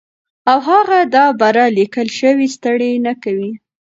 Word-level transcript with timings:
او 0.49 0.57
هغه 0.69 0.97
دا 1.15 1.25
بره 1.39 1.65
ليکلے 1.77 2.13
شوي 2.19 2.47
ستړې 2.55 2.91
نۀ 3.05 3.13
کوي 3.23 3.51